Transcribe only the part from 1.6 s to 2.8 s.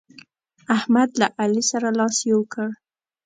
سره لاس يو کړ.